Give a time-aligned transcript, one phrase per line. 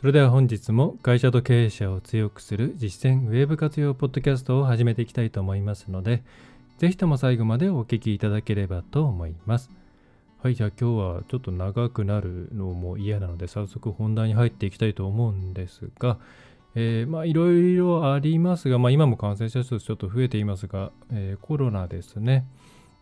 [0.00, 6.22] それでは本日も会社と経営者を強くする実践ウェブ活用ポッドキャストを始めていきたいと思いますので、
[6.78, 9.68] ぜひとも最後までお聞きいただければと思います。
[10.42, 16.16] はい、じゃあ今日はちょっと長くなるのも嫌なので、早速本題に入っていきたいと思うんですが、
[16.74, 22.46] えー、まあいろいろありますが、まあ今も感染者数ちょっと増えていますが、えー、コロナですね。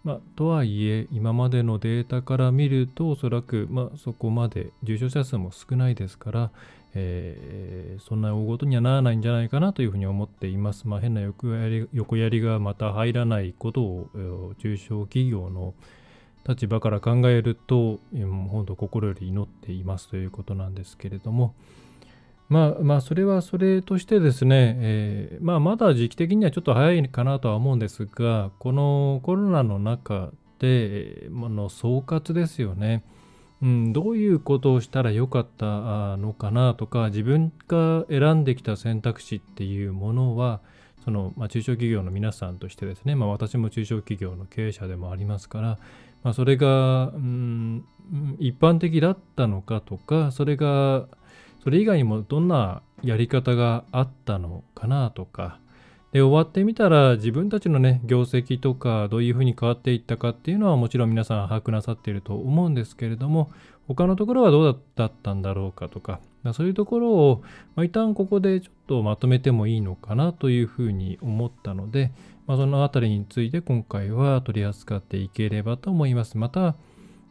[0.02, 6.50] まあ、とはいえ、今までのデータから見ると、おそらく、まあ、そこまで重症者数も少ないですから、
[6.94, 10.88] えー、そんな大事にはならないんじゃないかなというふうに思っています。
[10.88, 15.74] まあ、変な横やり横やりがまた入らないことを中小企業の
[16.48, 21.54] 立場から考えると、本当心より祈っていますということなんですけれども、
[22.48, 33.04] まあまあ、それはそれとしてですね、えー、まあ、まだ時期的にはちょっと早いかなとは思うんですが、このコロナの中で、の総括ですよね。
[33.60, 40.60] うん、どういうことをしたらよかったのかなとか自分が選んできた選択肢っていうものは
[41.04, 45.78] その、まあ、中小企業の皆さんとしてですね、まあ、私も中小企業の経営者でもありますから、
[46.22, 47.84] まあ、それが、うん、
[48.38, 51.06] 一般的だったのかとかそれが
[51.62, 55.58] それ以外にもどんなやり方があったのかなとか
[56.12, 63.50] で終わってみたら自分たちのね業績とかどういうふうに変わっていったかっていうのはもちろん皆さん把握なさっていると思うんですけれども
[63.86, 66.20] 他のところはどうだったんだろうかとか
[66.54, 67.42] そういうところを、
[67.74, 72.12] まあ、一旦ここでちょっとまとめてもいいのかなというふうに思ったので、
[72.46, 76.38] まあ、そのあたりについて今回は取り扱っていければと思います。
[76.38, 76.74] また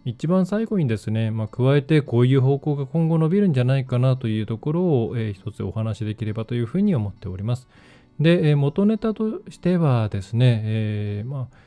[0.06, 7.68] 一番最後にですね、まあ、加えてこういう方向が今後伸びるんじゃないかなというところを、えー、一つお話しできればというふうに思っております。
[8.20, 11.58] で、え元ネタとしてはですね、えー、まあ、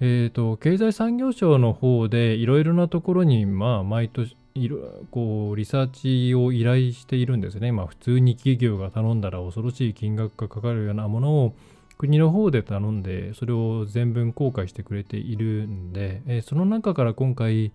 [0.00, 4.78] えーと、経済産業省の方でいろいろなところに、まあ、毎年いろ
[5.10, 7.72] こうリサーチを依頼しているんですね。
[7.72, 11.54] まあ、普通に企業が頼んだら恐ろしい金額がかかるようなものを
[11.98, 17.72] 国の方で頼んで、それを全文公開してくれているんで、えー、その中から今回、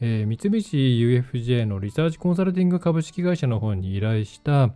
[0.00, 4.70] えー、三菱 UFJ のリサーチコンサルティング株式会社の方に依頼した、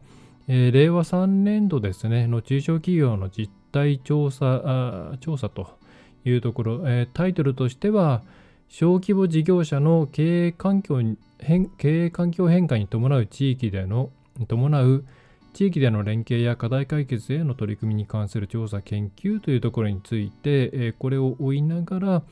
[0.49, 5.79] えー、令和3年度ですね、の中小企業の実態調査調査と
[6.25, 8.23] いうところ、えー、タイトルとしては、
[8.69, 11.01] 小規模事業者の経営環境
[11.39, 14.11] 変経営環境変化に伴う地域での
[14.49, 15.05] 伴う
[15.53, 22.23] 地域での連携や課題解決への取り組みに関する調査研究というところについて、えー、これを追いながら、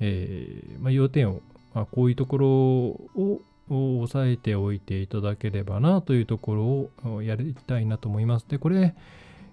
[0.00, 1.40] えーまあ、要点を、
[1.72, 3.40] まあ、こういうところを
[3.70, 8.46] を押さえておいていただければなというところをやりたいなと思います。
[8.48, 8.94] で、これ、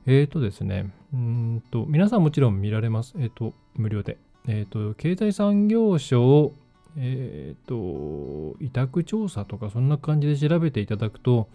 [0.05, 3.13] えっ、ー、とですね、うんと、皆さんもちろん見られます。
[3.17, 4.17] えっ、ー、と、無料で。
[4.47, 6.51] えっ、ー、と、経済産業省、
[6.97, 11.47] えっ、と、委託調査とか、そんな感じで調べていただくと、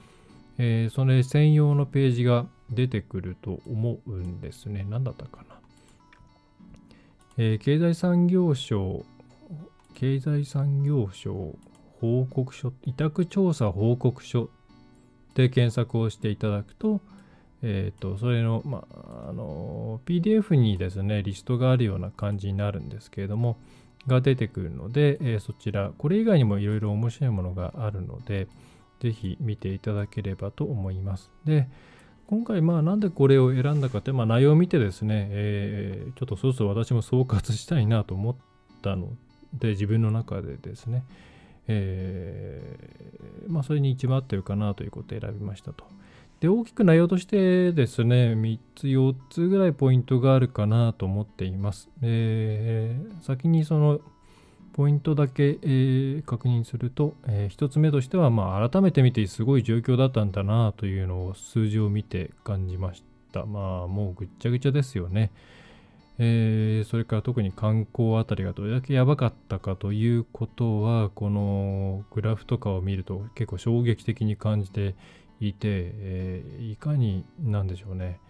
[0.62, 4.86] えそれ専用のページが出てくると思うんですね。
[4.90, 5.58] 何だったかな。
[7.38, 9.04] え経済産業省、
[9.94, 11.54] 経済産業省
[12.00, 14.50] 報告書、委託調査報告書
[15.34, 17.00] で検索をしていただくと、
[17.62, 23.58] えっ、ー、と、それの、まあ、あの、PDF にですね、リストがあるような感じになるんですけれども、
[24.06, 28.48] が出てくるので、えー、そちら、これ以外にもいろいろ面白いものがあるので、
[29.00, 31.30] ぜひ見ていただければと思います。
[31.44, 31.68] で、
[32.26, 38.36] 今回、まあ、なんでこれを選んだかって、まあ、内容を見てですね、えー、ちょっとそろそろ私も総括したいなと思っ
[38.82, 39.08] たの
[39.54, 41.04] で、自分の中でですね、
[41.72, 45.84] えー、まあ、それに一番合ってるかなということで選びましたと。
[46.40, 51.88] で、大きく内容としてですね、3つ、4つぐらいポイントがあるかなと思っています。
[52.02, 54.00] えー、先にその
[54.72, 63.44] ポイントだけ、えー、確認すると、えー、1つ目としては、まあ、改めて見てすごい状況だったんだなというのを数字を見て感じました。
[63.44, 65.30] まあ、もうぐっちゃぐちゃですよね。
[66.22, 74.94] えー、それから特に観光あたりがどれだけやばかったかということはこのグラフとかを見ると結構衝撃的に感じて
[75.40, 78.20] いて、えー、いかになんでしょうね。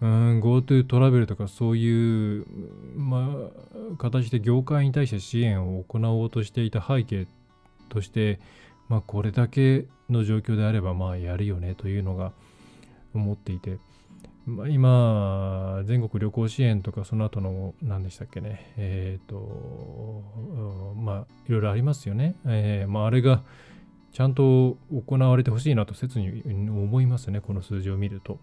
[0.00, 2.46] GoTo トラベルとかそういう、
[2.96, 3.28] ま
[3.94, 7.28] あ、形で業界に対して支援を行おうとしていた背景
[7.90, 8.40] として、
[8.88, 12.32] まあ、これだけの状況であればまあやるよねというのが
[13.14, 13.78] 思っていて。
[14.46, 22.36] まあ、今、全国旅行支援とか、その後の、何でしたっけね、えっ、ー、と、まあ、いろいろありますよね。
[22.46, 23.42] えー、まあ、あれが、
[24.12, 28.38] ちゃんと行われてほしいなと切に思いますね、この数字を見ると。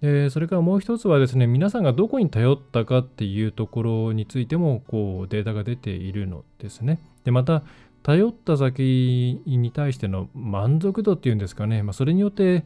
[0.00, 6.98] でそれからもう一つはですね、皆さんがどこに頼ったかっていうところについてもこうデータが出ているのですね。
[7.24, 7.62] で、また、
[8.02, 12.64] 頼った先に対しての満足度っていうんですかね、まあ、それによって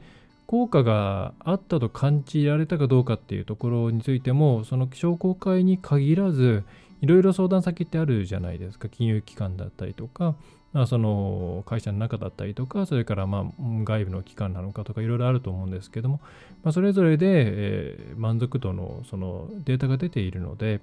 [0.50, 6.64] 効果があったと感じられたかどうかっていうところについても、その商工会に限らず、
[7.00, 10.34] いろいろ相談先ってあるじゃないですか、金融機関だったりとか、
[10.72, 16.18] まあ、その会社の中だったりとか、それからまあ外部の機関なのかとかいろいろあると思うんですけども、
[16.64, 20.80] まあ、それぞれで、えー、満足度のそのデータが出ているので、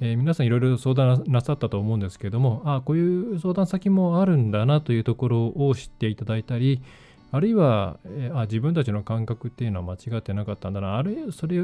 [0.00, 6.80] えー、皆さんいろいろ相談なさったと思うんですけども、あこういう相談先もあるんだなというところを知っていただいたり、
[7.30, 11.62] あるいは、え、あ自分たちの感覚っていうのは間違ってなかったんだな、あるいはそれ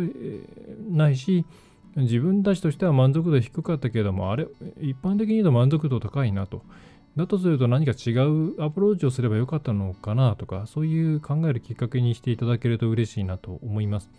[0.90, 1.44] ないし、
[1.96, 4.46] 自分たちとしては満足度低かったけれども、あれ、
[4.80, 6.62] 一般的に言うと満足度高いなと。
[7.16, 14.10] だとすると何か違うアプローチをすればよかったのかなとか、そういう考えるきっかけにしていただけると嬉しいなと思います。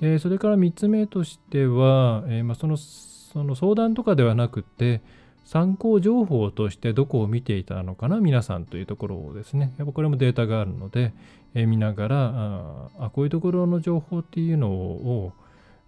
[0.00, 5.02] でそれから3つ目としては、えー、まあ、そのその相談とかではなくて、
[5.48, 11.14] 参考情報としてどこを見ていたのかな、皆さんというところをですね、やっぱこれもデータがあるので、
[11.54, 15.32] え、見ながらああ、こういうところの情報っていうのを、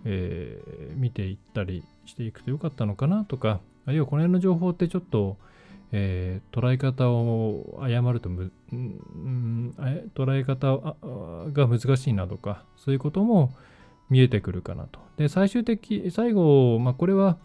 [0.07, 5.37] えー、見ていったりしていくとよかったのかなとか、あるいはこの辺の情報ってちょっと、
[5.93, 9.75] えー、捉え方を誤るとむ、うん、
[10.15, 10.79] 捉え方
[11.53, 13.53] が難しいなとか、そういうことも
[14.09, 15.01] 見えてくるかなと。
[15.19, 17.37] で、最終的、最後、まあ、これは、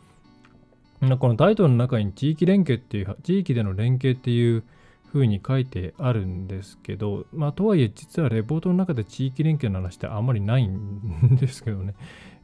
[1.18, 4.64] このタイトルの中に地域連携っていう、地域での連携っていう
[5.12, 11.94] ふうに書いてあるんですけど、まあ、とはいえ、実はレポートの中で地域連携の話ってあんまりないんですけどね。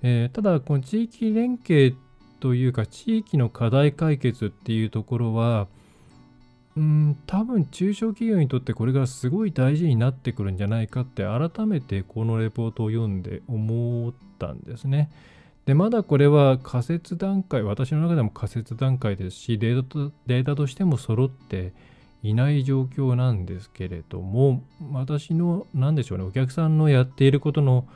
[0.02, 1.96] えー、ただ、この地域連携
[2.40, 5.68] というか、地域の課題解決っていうところは、
[6.78, 15.12] うん多分中小企業にとってこれがすごい大事になってくるんじゃないかって改めてこのレポートを読んで思ったんですね。
[15.72, 21.72] でまだこれは仮説段階私の中でも仮説段階ですしデータとデータとしても揃って
[22.24, 27.88] いない状況なんですけれども私の何でしょうねお客さんのやっていることの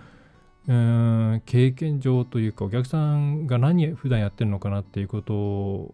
[0.70, 5.92] うん経験上というかお客さんが何普段やってるのかなっていうことを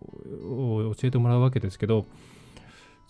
[0.96, 2.06] 教えてもらうわけですけど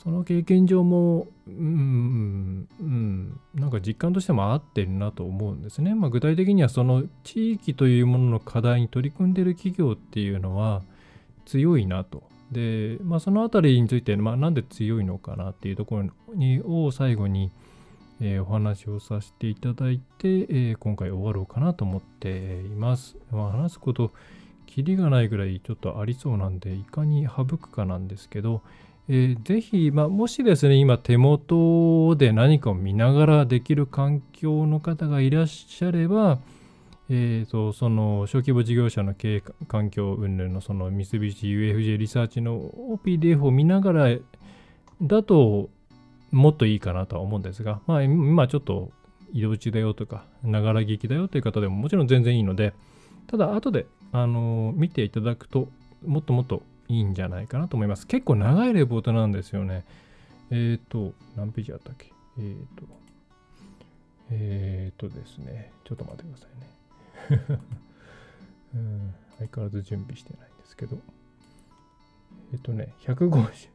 [0.01, 5.93] その経験上も、うん、うん、なんか実感としても合ってるなと思うんですね。
[5.93, 10.81] まあ、具体的にはその地域というものの課題に取り組んでる企業っていうのは
[11.45, 12.23] 強いなと。
[12.51, 17.51] で、まあ、そのあたりについて、まあ、なんで強いのかなっていうところにを最後に、
[18.19, 23.17] えー、お話をさせていただいて、えー、今回終わろうかなと思っています。
[23.31, 24.11] まあ、話すこと、
[24.65, 28.63] キリがないぐらいちょっとありそうなんで、いかに省くかなんですけど、
[29.13, 36.39] えー、ぜひ、まあ、もしですね、今手元で何かを見ながらできる環境の方がいらっしゃれば、
[37.09, 42.71] えーと、その小規模事業者の経営環境云々のその三菱 UFJ リサーチの
[43.03, 44.17] PDF を見ながら
[45.01, 45.69] だと
[46.31, 48.91] もっといいかなとは思うんですが、まあ、今ちょっと
[49.33, 52.73] 移動中だよとか、ながら聞きだよという方でももちろん全然いいので、
[53.27, 55.67] ただ後で、あの見ていただくと、
[56.07, 58.05] もっともっといいんじゃないかなと思います。
[58.05, 59.85] 結構長いレポートなんですよね。
[60.49, 62.11] えっ、ー、と、何ページあったっけ？
[62.37, 62.85] えっ、ー、と、
[64.31, 66.47] えっ、ー、とですね、ちょっと待ってくださ
[67.29, 67.59] いね。
[68.75, 70.97] うん、相変わらず準備してないんですけど。
[72.51, 73.69] えっ、とね、150。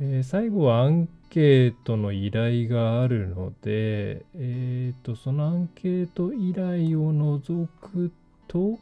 [0.00, 8.10] え、最後はアンケートの依頼があるので、えっ、と、そのアンケート依頼を除く
[8.48, 8.80] と、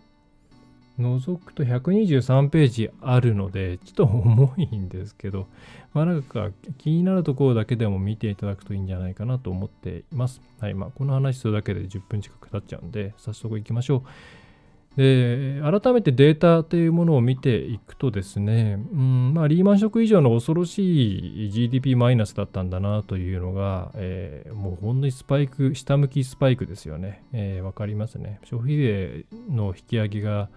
[1.00, 5.46] 覗くと123ページあるので、ちょっと重いんですけど、
[5.94, 10.40] まあなんか気になるところだけでも見ていただくといいんじゃないかなと思っています。
[10.60, 14.02] はい、まあこの話するだけで10分近く経っちゃうんで、早速行きましょう。
[14.96, 27.22] で、改めてデータというものを見ていくとですね、うんまあ、リーマンショック以上の恐ろしい GDP マイナスだったんだなというのが、えー、もうほんのにスパイク、下向きスパイクですよね。
[27.32, 28.38] えー、わかりますね。
[28.44, 30.50] 消費税の引き上げが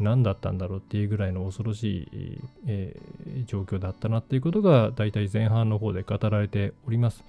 [0.00, 7.24] 何だったんだろうっていうぐらいの恐ろしい、えー、状況だったなっていうことが大体前半の方で語られております。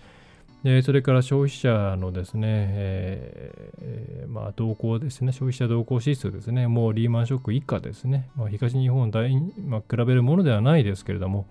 [0.64, 9.34] でそれから消費者のですね、えー、まあ、動向ですね、消費者動向指数ですね、もうリーマンショック以下ですね、まあ、東日本大、
[9.66, 11.48] まあ、比べるものではないですけれども、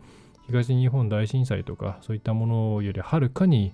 [0.46, 3.72] 東日本大震災とか、そういったものよりはるかに、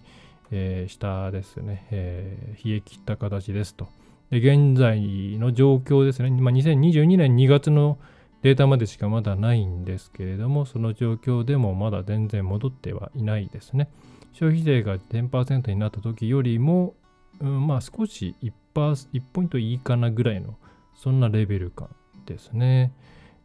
[0.53, 3.89] えー、下ですね、えー、冷え切った形ですと。
[4.39, 7.99] 現在の状況ですね、まあ、2022年2月の
[8.43, 13.89] データまでしかまだないんですけれども、その状況でもまだ全然戻ってはいないですね。
[14.33, 16.95] 消費税が10%になった時よりも、
[17.41, 20.57] うん、まあ少し 1, 1ポイントいいかなぐらいの、
[20.95, 21.89] そんなレベル感
[22.27, 22.93] ですね。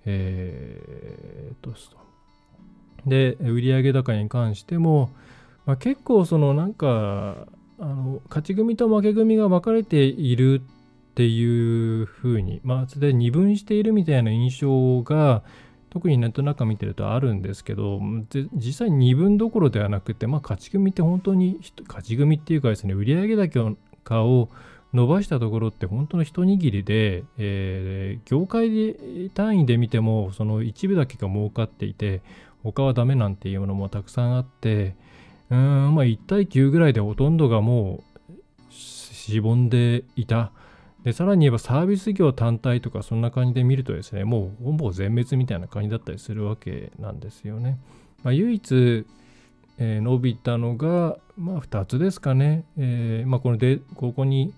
[0.06, 1.74] えー、と、
[3.06, 5.12] で、売上高に関しても、
[5.66, 7.48] まあ、結構そのなんか、
[7.80, 10.62] あの勝ち組と負け組が分かれている
[11.20, 15.44] っていうふうに、まあ、すで二分しているみたいな印象が、
[15.90, 18.00] 特にネットなんか見てるとあるんですけど、
[18.56, 21.60] 実際二分どころではなくて、まあ、勝ち組って本当に、
[21.90, 23.36] 勝ち組っていうかですね、売上
[24.06, 24.50] 高を
[24.94, 32.22] 伸ばしたところって本当の一握りで、えー、業界で単位で見ても、その一部だけが儲かっていて、
[32.64, 34.96] 他はダメなんていうものもたくさんあって、
[35.50, 38.06] うん、まあ1対9ぐらいでほとんどがも
[38.70, 40.54] うしぼんでいた。
[41.04, 47.80] で、さらに言えばサービス業単体とかそんな感じで見るとですね、もうほぼ全滅みたいな感じだったりするわけなんですよね。
[48.24, 49.06] まあ、唯一、
[49.78, 52.66] えー、伸びたのが、まあ、2つですかね。
[52.78, 54.54] えー、まあ、このでここに、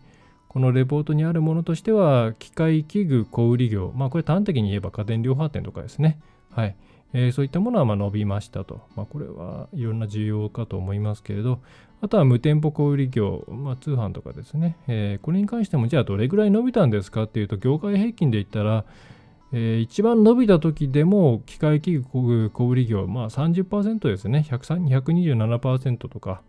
[0.48, 3.94] このレポートにあるものとしては、機械器具小売業。
[3.96, 6.20] まあ、これ端的に言えば家電量販店とかですね。
[6.52, 6.76] はい。
[7.14, 8.82] えー、そういったものはま伸びましたと。
[8.96, 11.60] まあ、これはいろんな需要かと思いますけれど、
[12.02, 18.86] あとは無店舗小売業、まあ、通販とかですね、えー、これに関してもじゃあどれぐらい伸びたんですかっていうと、業界平均で言ったら、
[19.54, 26.42] えー、一番伸びた時でも機械器具小売業、まあ30%ですね、127%とか、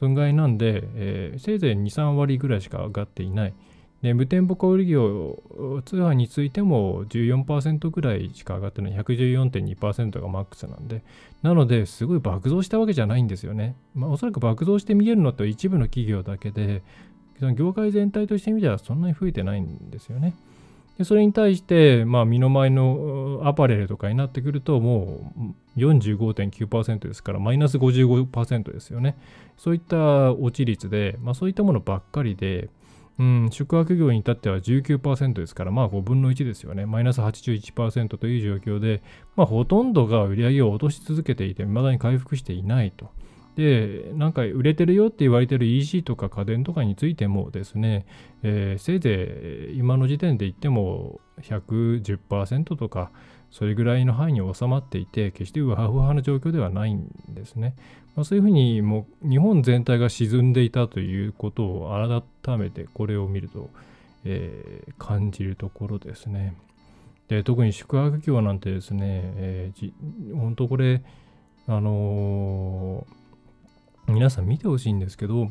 [0.00, 3.54] そんぐらいなんで、えー、せいぜい2、3割ぐらいしか上がっていない。
[4.02, 5.42] で無店舗小売業、
[5.84, 11.02] 通販についても14%ぐらいしか上がってない、114.2%がマックスなんで、
[11.42, 13.74] なので、すごい爆増したわけじゃないんですよね。
[13.94, 16.82] まあ、おそらく爆増して見えるのって一部の企業だけで、
[17.56, 20.34] 業界全体として見たらそんなに増えてないんですよね。
[20.98, 25.32] でそれに対して、まあ、身の前のアパレルとかになってくると、も
[25.76, 29.16] う45.9%ですから、マイナス55%ですよね。
[29.56, 32.68] そういった落ち率で、まあ、そういったものばっかりで、
[33.18, 36.86] うん、宿泊業に至っては19%ですから、まあ5分の1ですよね。
[36.86, 39.02] マイナス81%という状況で、
[39.34, 43.10] まあほとんどが売り上げを落とし続けていて、未だに回復していないと。
[43.56, 48.06] で、なんか売れてるよって言われてる EC とか家電とかについてもですね、
[48.44, 53.10] えー、せいぜい今の時点で言っても110%とか、
[53.50, 57.74] それぐらいの範囲に収まっていて、決してウハウハな状況ではないんですね。
[58.14, 63.70] まあ、そういうふうにもう日本全体が沈んでいたということを改めてこれを見ると、
[64.24, 66.56] えー、感じるところですね。
[67.28, 71.02] で特に宿泊業なんてですね、えー、本当これ、
[71.68, 75.50] あのー、皆さん見てほしいんですけど、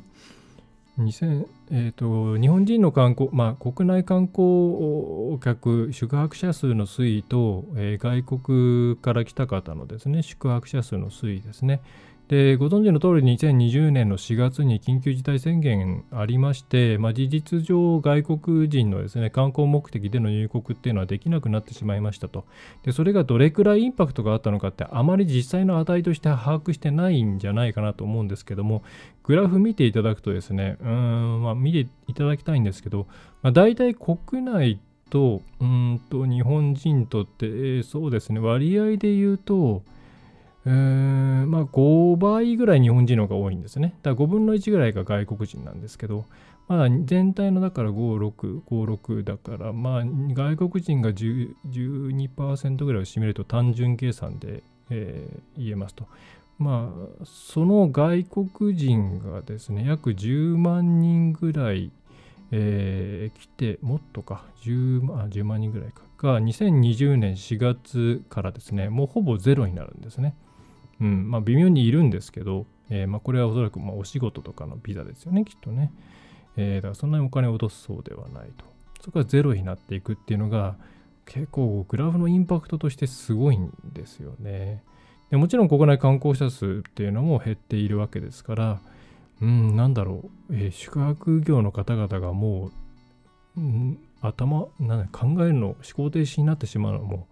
[0.97, 11.81] 2000えーと、日本人の観光、まあ、国内観光客、宿泊者数の推移と、えー、外国から来た方のですね、宿泊者数の推移ですね。
[12.27, 22.45] でご存知の通り2020年の4月に緊急事態宣言ありまして、まあ、事実上外国人のですね観光目的での入国っていうのはできなくなってしまいましたと。
[22.83, 28.83] でそれがどれくらいインパクトがあったのかってあまり実際の値として把握してないんじゃないかなと思うんですけども
[29.23, 33.07] グラフ見ていただくとですねうん、まあ、見ていただきたいんですけど、
[33.41, 34.79] まあ、大体国内
[35.09, 39.83] とうんと日本人とって、そうですね割合で言うと
[40.67, 43.95] えー、まあ5倍ぐらい日本人の方が多いんですね。
[44.03, 46.25] だから5分の1ぐらいが外国人なんですけど、
[46.67, 56.05] まだ全体のだから5、6、5、6だから、まあ外国人が12%ぐらいを占めると単純計算で、えー、言えますと。
[56.59, 61.91] まあその外国人がですね、約10万人ぐらい、
[62.51, 66.01] えー、来て、もっとか10万、10万人ぐらいか。
[66.17, 70.35] が2020年4月からですね、もうほぼゼロになるんですね。
[71.01, 75.91] うんまあ、微妙にいるんですけど、えーまあ、これはおそらくまあお仕事とかのビザですよね、きっとね。
[76.55, 78.65] えー、だからそんなにお金を落とすそうではないと。
[79.01, 80.75] そこがゼロになっていくっていうのが、
[81.25, 84.81] 結構グラフのインパクトとしてすごいんですよね。
[85.29, 88.79] でもちろん国内観光者数っていうのも減っているわけですから、
[89.41, 92.71] うん、なんだろう、えー、宿泊業の方々がも
[93.57, 97.27] う、うん、頭なん考えるの思考停止になってしまうのも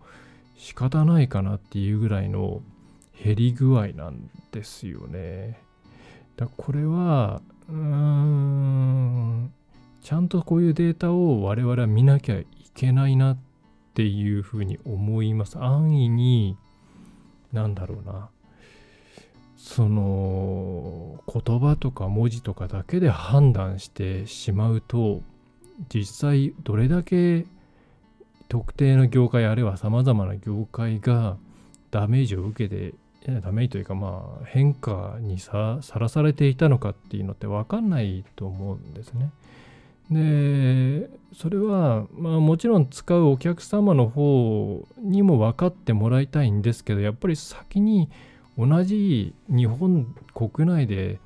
[0.58, 2.62] 仕方ないかなっていうぐらいの
[3.24, 5.60] 減り具合なんですよね。
[6.38, 9.54] だこれはうーん
[10.02, 13.38] ちゃんとこういうデータを我々は見なきゃいけないなっ
[13.94, 15.58] ていうふうに思います。
[15.58, 16.58] 安易に
[17.52, 18.30] なんだろうな
[19.58, 25.22] その言葉とか文字とかだけで判断してしまうと
[25.92, 27.46] 実際どれだけ
[28.48, 31.38] 特定の業界あるいはさまざまな業界が
[31.90, 32.94] ダメージを受けて
[33.32, 39.32] ダメというかまあ変化にさらされていたのかっていうのって分かんないと思うんですね。
[40.12, 48.10] でそれは、まあ、もちろん使うお客様の方にも分かってもらいたいんですけどやっぱり先に
[48.58, 51.18] 同じ日本国内で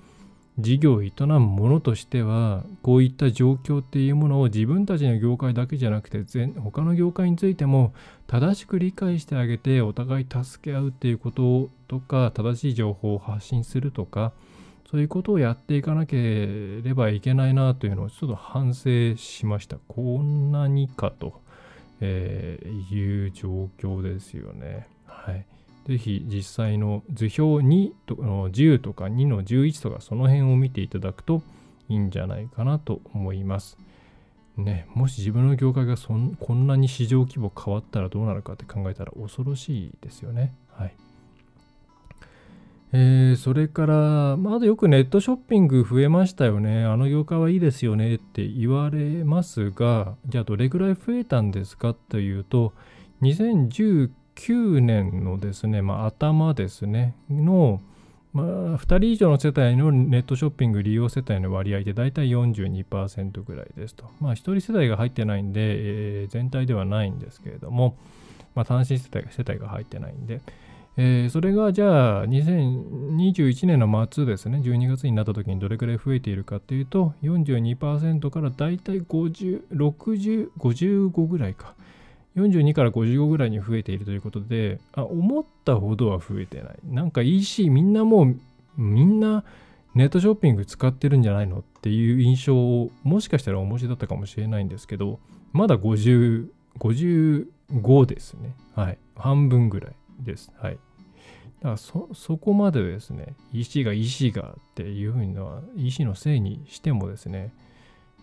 [0.60, 7.94] 事業を営む者としてはこういった状況っていうものを自分たちの業界だけじゃなくて全他の業界についても
[8.28, 14.34] 正しく理解してあげてお互い助け合うっていうこととか正しい情報を発信するとか
[14.90, 19.78] そういうことをやっていかなければいけないなというのをちょっと反省しました。
[19.88, 21.42] こんなにかと、
[22.02, 24.88] えー、いう状況ですよね。
[25.06, 25.46] はい。
[25.86, 31.42] ぜひ実際の図表2との10とか2の11とかその辺を見ていただくと
[31.88, 33.78] いいんじゃないかなと思います。
[34.58, 40.54] ね、もし自分の業界がそんこんなに市場規模変わったらどうなるかって考えたら恐ろしいですよね。
[40.72, 40.94] はい。
[42.92, 46.86] えー、それから、まだよくネットショッピング増えましたよね。
[46.86, 52.74] あの業界はいいですよねって言われますが、じゃあどれぐらい増えたんですかというと、
[53.22, 57.82] 2019 2009年のですね、まあ、頭ですね、の、
[58.32, 58.46] まあ、
[58.78, 64.06] 2人以上の世帯のネットショッピング利用世帯の割合で大体42%ぐらいですと。
[64.22, 67.98] まあ、1人世帯が入ってないんで、えー、全体ではないんですけれども、
[68.56, 70.42] まあ、単身世帯世帯が入ってないんで、
[70.98, 81.74] えー、それがじゃあ2021年の末ですね、12月になった時にどれくらい増えているかっていうと、42%から大体50、60、55ぐらいか。
[82.40, 86.76] 42から55ぐらいに増えているということで、あ、思ったほどは増えてない。
[86.86, 88.36] なんか EC みんなもう、
[88.78, 89.44] みんな
[89.96, 95.20] ネットショッピング使ってるんじゃないのっていう印象をもしかしたらお持ちだったかもしれないんですけど、
[95.52, 98.56] まだ50、55ですね。
[98.76, 98.98] はい。
[99.16, 100.52] 半分ぐらいです。
[100.58, 100.74] はい。
[100.74, 107.52] だからそ、そこまでですね、EC が EC がっていうふうな EC のせいにしてもですね、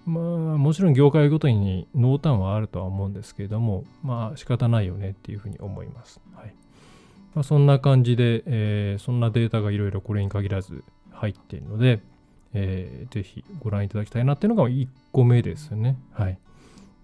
[0.07, 0.25] まあ、
[0.57, 6.21] もちろん業界ごとに濃淡はあるとは思うんですけれども、まあ仕方ないよねっていうふうに思います。
[6.35, 6.55] はい
[7.37, 12.01] まあ、そんな感じで、えー、そんなデータがいろいろこれに限らず入っているので、
[12.55, 15.99] えー、ぜひご覧いただきたいなっていうのが1個目ですね。
[16.15, 16.39] はい。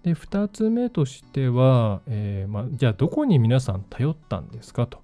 [0.01, 5.03] で、2つ目としては、えー、まあ、じゃあどこに皆さん頼ったんですかと。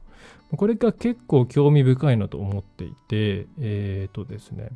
[0.58, 4.70] これが結構興味深いなと思っていて、えっ、ー、とですね、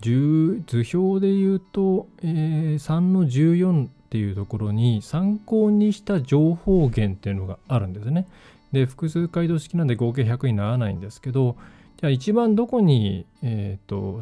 [0.00, 0.62] 図
[0.94, 8.26] 表で言うと、えー、3の14っていうところに参考にした情報源っていうのがあるんですね。
[8.72, 11.56] で、複数回答式なんで合計100にならないんですけど、
[11.98, 14.20] じゃあ一番どこに、え、ー、と、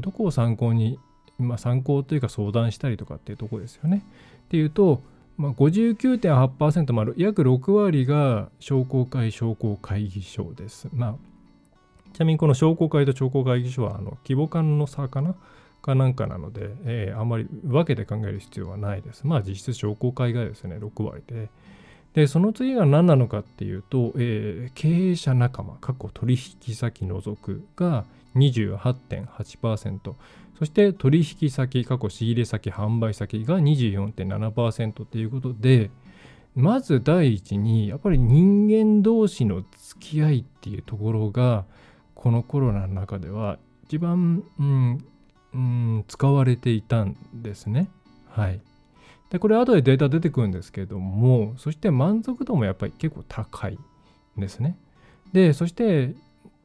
[0.00, 0.98] どこを参考に、
[1.38, 4.02] まあ、参考というか相談したりとかっていうとこですよね。
[4.46, 5.02] っていうと、
[5.38, 10.88] まあ、59.8%、まある、約6割が商工会商工会議所です。
[10.92, 11.14] まあ
[12.16, 15.34] ちなみにこの商工会と商工会議所はあの規模感の差かな？
[15.82, 19.26] かなんかなので、えー、あんまり分けて考える必要はないです。
[19.26, 21.50] まあ実質商工会がですね、6割で。
[22.14, 30.14] で、その次が何なのかっていうと、えー、経営者仲間、過去取引先除くが28.8%、
[30.58, 35.90] そして取引先、過去仕入れ先、販売先が24.7%ということで、
[36.54, 41.66] まず第一に、やっぱり人間同士の付き合いっていうところが、
[42.16, 45.04] このコロナの中では一番、うん、
[45.54, 47.88] うん、使われていたんですね。
[48.28, 48.60] はい。
[49.30, 53.78] で、これ後でデータ出てくるんですけれども、そして満足度もやっぱり結構高い
[54.36, 54.76] んですね。
[55.32, 56.14] で、そして、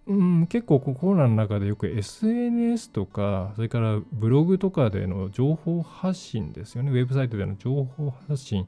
[0.07, 6.91] うん、結構コロナの中でよく SNS とか、それからブログとかでの情報発信ですよね。
[6.91, 8.67] ウェブサイトでの情報発信っ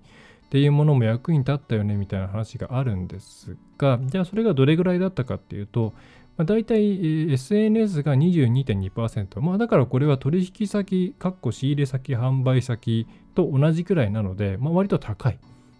[0.49, 5.93] ていうものも役に立ったよねみたいな話があるんですが、じゃあそれがどれぐらいだったかっていうと、
[6.37, 9.39] まあ、大体 SNS が22.2%。
[9.41, 15.39] まあ、だからこれは取引先、かっこ仕入れ先、販売先と同じくらいなので、まあ、割と高い。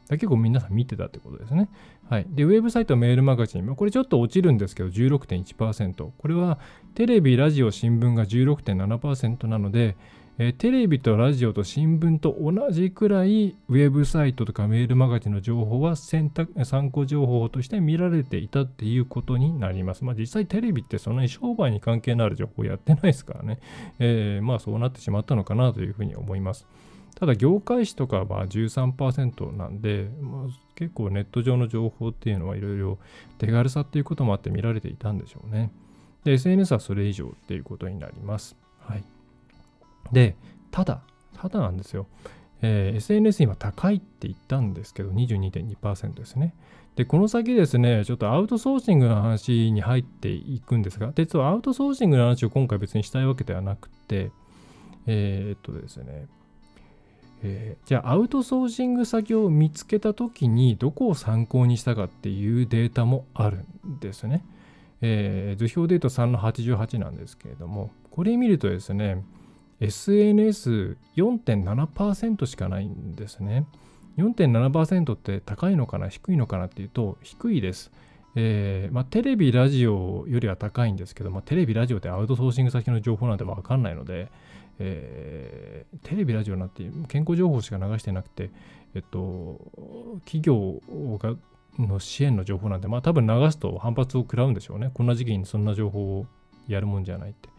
[0.10, 1.70] 結構皆さん見てたってことですね。
[2.10, 2.26] はい。
[2.30, 6.12] で、ウェブサイト、メールマガジン、これちょっと落ちるんですけど、16.1%。
[6.18, 6.60] これは
[6.94, 9.96] テレビ、ラジオ、新聞が16.7%なので、
[10.40, 20.04] えー、テレビとラジオと新聞と同じくらいウェブサイトとかメールマガジンの情報は選択参考情報として見られていたっていうことになります。
[20.04, 23.60] まあ実際テレビってそんなに商売に関係のある情報やってないですからね。
[24.00, 26.66] えー、まあそうなってしまったのかなというふうに思います。
[27.14, 32.98] ただ業界誌とかは13%なんで、まあ、結構ネット上の情報っていうのはいろいろ
[33.38, 35.72] 手軽さっていうこともあって見られていたんでしょうね。
[36.24, 38.58] で、SNS はそれ以上っていうことになります。
[38.80, 39.04] はい。
[40.12, 40.36] で、
[40.72, 41.02] ただ、
[41.36, 42.08] ただなんですよ。
[42.62, 46.56] えー、SNS 今高いって言ったんですけど、22.2%ですね。
[46.96, 54.32] で、この先ですね、ちょっとアウトソーシングの話に入っていくんですが、実はアウトソーシングの話を今回別にしたいわけではなくて、
[55.08, 56.28] えー、っとですね、
[57.44, 64.46] えー、じゃあアウトソーシング先を見つけた時にどこを参考にしたかっていうデータもあるんですね。
[65.02, 69.22] えー、図表で言うと3の88なんですけれどもこれ見るとですね
[69.88, 73.66] SNS4.7% しかないんですね。
[74.18, 76.08] 4.7%って高いのかな？
[76.08, 77.92] 低いのかなっていうと低いです。
[78.36, 84.32] えーまあ、テレビ、ラジオよりは高いんですけど、まあ、テレビ、ラジオってアウトソーシング先の情報なんて分かんないので、
[84.80, 88.50] えー、テレビ、ラジオなんて健康情報しか流してなくて、
[88.96, 89.60] えっと、
[90.26, 90.82] 企業
[91.20, 91.36] が
[91.78, 94.90] の支援の情報なんて、まあ多分流すと反発を食らうんでしょうね。
[94.94, 96.26] こんな時期にそんな情報を
[96.68, 97.50] やるもんじゃないって。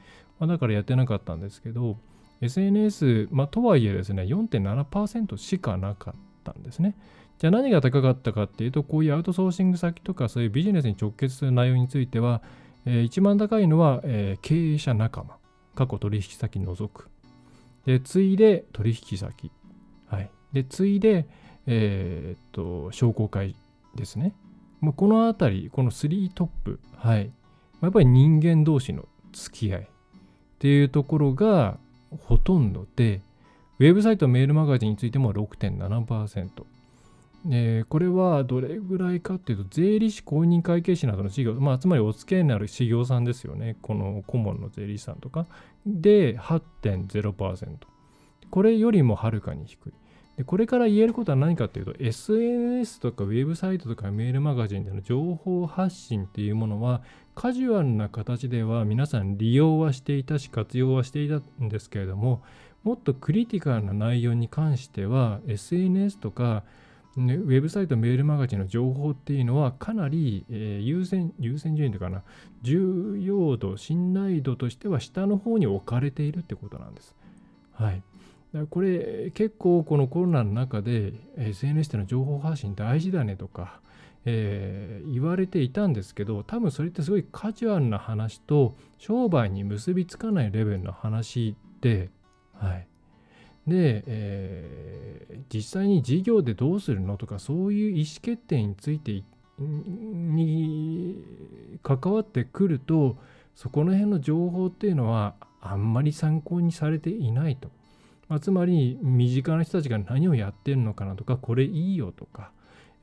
[0.40, 1.98] まあ、だからやってなかったんですけど、
[2.40, 6.96] SNS、まあとはいえですね、4.7%しかなかったんですね。
[7.38, 12.42] じゃあ何が高かったかっていうと、こういうアウトソーシング先とかそういうビジネスに直結する内容については、
[12.86, 15.36] えー、一番高いのは、えー、経営者仲間、
[15.74, 17.08] 過去取引先除く。
[17.86, 19.50] で、次いで取引先。
[20.06, 20.30] はい。
[20.52, 21.26] で、次いで、
[21.66, 23.56] えー、っと、商工会
[23.94, 24.34] ですね。
[24.80, 27.30] まあ、このあたり、この3トップ、はい。
[27.80, 29.86] やっぱり人間同士の付き合いっ
[30.58, 31.78] ていうところが
[32.22, 33.20] ほとんどで、
[33.78, 36.64] ウェブサイト、メールマガジンについても6.7%。
[37.88, 43.76] これはどれぐらいかっていうと、税理士公認会計士などの事業、まあ、つまりお付き合いになる事業さんですよね。
[43.82, 45.46] この顧問の税理士さんとか。
[45.84, 47.76] で、8.0%。
[48.50, 49.92] これよりもはるかに低い。
[50.36, 57.02] でこれから言えることは何かというと SNS とかウェブサイトとかメールマガジンでの情報発信っていうものは
[57.34, 62.42] カジュアルな形では皆さん利用はしていたし活用はしていたんですけれども
[62.84, 66.62] もっとクリティカルな内容に関しては SNS とか
[67.16, 72.22] ね、ウェブサイト、メールマガジンの情報っていうのはかなり、えー、優先、優先順位というかな、
[72.62, 77.14] 重要度、信頼度としては下の方に置かれているってことなんです。
[77.72, 77.94] はい。
[77.94, 78.04] だか
[78.52, 83.80] らこれ結構このコロナの中で SNS での情報発信大事だねとか、
[84.26, 92.10] えー、言われていたんですけど多分それってすごいカジュアルな話と商売に結びつかないレベルの話で、
[92.54, 92.86] はい、
[93.66, 99.22] で、えー、実際に事業でどうするのとかそういう意思決定について
[99.58, 101.22] に
[101.82, 103.16] 関わってくると
[103.54, 107.70] そこの辺の情報っていうのはあんまり参考にされていないと。
[108.28, 112.50] まあ、つまり身近な人たちが何をやってるのかなとかこれいいよとか、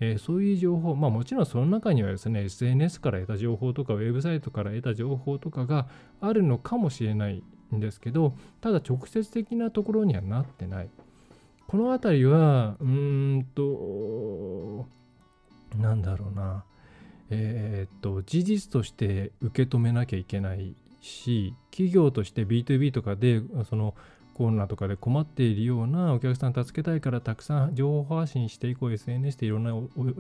[0.04, 5.88] えー、そういう情報まあもちろんその中にはですね SNS から得た情報とかウェブサイトから得た情報とかが
[6.20, 10.90] あるのかもしれないんですけどただ直接的なところにはなってない。
[11.68, 14.86] この辺りはうーんと
[15.78, 16.66] なんだろうな。
[17.30, 23.96] えー、っと事実として受け止めなきゃいけないし企業として B2B とかでその
[24.34, 29.76] コロナとかで困っているようなお客さん助けたいからたくさん情報発信していこう SNS でいろんな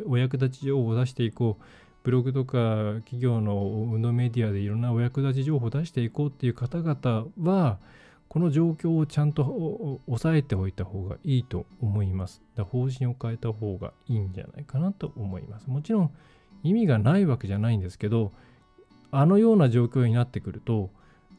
[0.07, 1.63] お役立ち情報を出していこう
[2.03, 3.55] ブログとか企業の
[3.91, 7.77] 運動メディアでいろんなお役立ち情報を出していこうっていう方々は
[8.27, 12.41] この状況をちゃんと抑えておいた方がいいと思います。
[12.55, 15.67] だ方針を変えた方がいいんじゃないかなと思います。
[15.69, 16.11] もちろん
[16.63, 18.31] 意味がないわけじゃないんですけど
[19.11, 20.89] あのような状況になってくると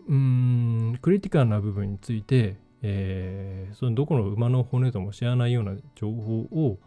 [0.08, 6.78] うんクリティカルな部分についてえー、そのどこの馬の骨とも知らないような情報を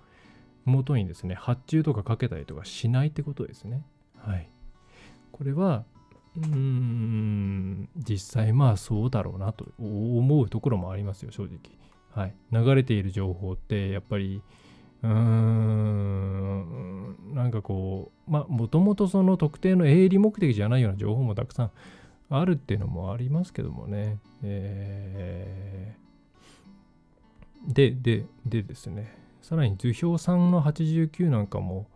[0.66, 3.82] 元にですね、発注とかかけたりとかしないってことですね。
[4.18, 4.50] はい。
[5.32, 5.86] これは、
[6.36, 11.60] うん、実際まあそうだろうなと思うところもありますよ、正直。
[12.12, 12.36] はい。
[12.52, 14.42] 流れている情報ってやっぱり、
[15.04, 21.72] うーん、なんかこう、まあもともとその特定の営利目的じゃないような情報もたくさん
[22.30, 24.18] あるっていうのもありますけどもね。
[24.44, 31.88] えー、で、で、でですね、さらに図表3の89なんかも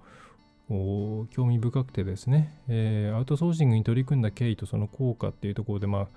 [1.32, 6.08] 興味深くてですね、えー、アウトソーシングに取り組んだ経緯とその効果っていうところで、ま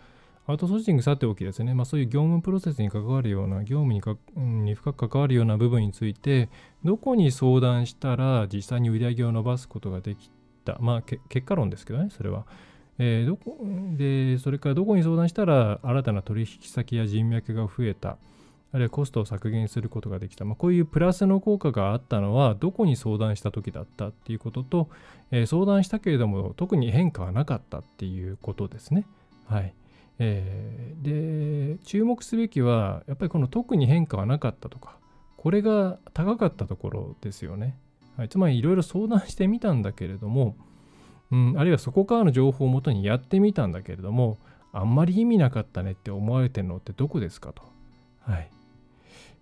[0.47, 6.51] あ、アウトソーシングさておきですね、まあ、そういう業務プロセスに関わるような、業務にか、に深く関わるような部分について、
[6.85, 10.31] どこに相談したら実際に売り上げを伸ばすことができ
[10.67, 12.45] た、まあ、結果論ですけどね、それは。
[13.05, 13.59] えー、どこ
[13.97, 18.17] でそれからどこに相談したら新たな取引先や人脈が増えた
[18.73, 24.89] あるいはコストを削減することができた、まあ、こういうプラスの効果があったのはどこに相談した時だったっていうことと、
[25.33, 29.05] えー、相談したけれども特に変化はなかったっていうことですね。
[29.47, 29.75] はい
[30.21, 34.97] えー、で注目すべきはやっぱりこの特に変化はなかったとか
[35.37, 37.77] これが高かったところですよね。
[38.17, 40.55] はい、つまりいろいろ相談してみたんだけれども、
[41.33, 44.39] うん、あるいはそこからの情報をもとにやってみたんだけれども
[44.73, 47.63] あんまり意味なかったねって思われてるのってどこですかと。
[48.21, 48.51] はい、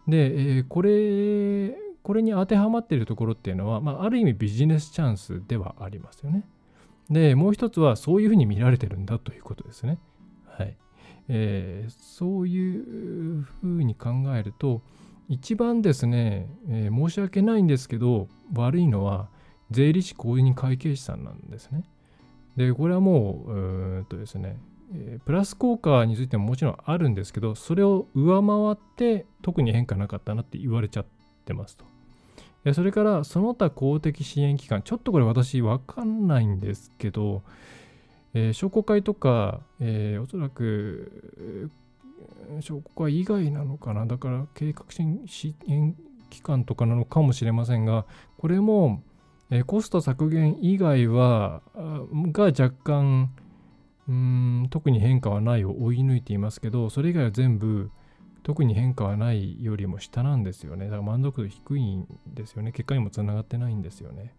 [0.08, 6.44] で、えー、これこれに当てはまっているところっていうのは、まあ、ある意味ビジネスチャンスではありますよね。
[7.10, 9.98] でもう一つはそういうふうに見られてるんだということですね。
[10.46, 10.76] はい
[11.28, 14.80] えー、そういうふうに考えると
[15.28, 19.28] 一番ですね、えー、申し訳ないんですけど悪いのは
[19.70, 21.84] 税理士公認会計士さんなんですね。
[22.56, 24.58] でこれはもううんとですね
[25.24, 31.06] プラス効果についてももちろんあるんですけどそれを上回って特に変化なかったなって言われちゃっ
[31.44, 31.84] てますと。
[32.74, 37.42] それからその他公的支援機関ちょっとこれ私わかんないんですけど、
[38.34, 41.70] えー、商工会とか、えー、おそらく、
[42.52, 45.96] えー、商工会以外なのかなだから計画支援
[46.28, 48.04] 機関とかなのかもしれませんが
[48.36, 49.02] これも、
[49.50, 53.30] えー、コスト削減以外はが若干
[54.08, 57.90] うん特に変化はないを追い抜いていますけどそれ以外は全部
[58.42, 60.86] 特に変化はないよりも下なんですよね。
[60.86, 62.72] だから満足度低いんですよね。
[62.72, 64.34] 結果にもつながってないんですよね。